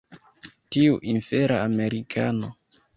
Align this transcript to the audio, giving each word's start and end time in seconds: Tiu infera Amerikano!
Tiu 0.75 0.97
infera 1.13 1.63
Amerikano! 1.69 2.55